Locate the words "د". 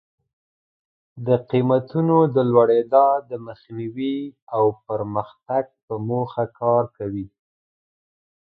1.25-1.27, 2.35-2.37, 3.29-3.31